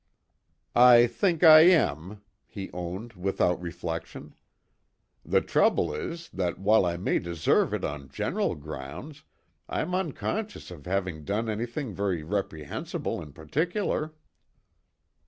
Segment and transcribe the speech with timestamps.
[0.73, 4.33] "I think I am," he owned without reflection.
[5.23, 9.21] "The trouble is, that while I may deserve it on general grounds,
[9.69, 14.13] I'm unconscious of having done anything very reprehensible in particular."